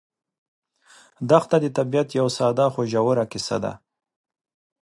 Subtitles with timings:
[1.29, 3.73] دښته د طبیعت یوه ساده خو ژوره کیسه ده.